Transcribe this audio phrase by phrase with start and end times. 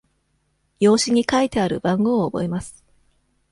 [0.79, 2.83] 用紙に書いてある番号を覚えます。